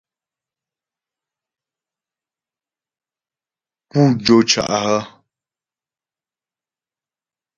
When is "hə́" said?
4.83-4.99